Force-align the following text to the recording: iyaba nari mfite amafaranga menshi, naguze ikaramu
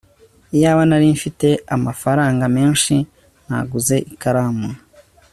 iyaba 0.55 0.81
nari 0.89 1.07
mfite 1.17 1.49
amafaranga 1.75 2.43
menshi, 2.57 2.95
naguze 3.47 3.95
ikaramu 4.13 4.69